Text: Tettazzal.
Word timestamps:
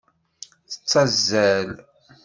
Tettazzal. 0.69 1.69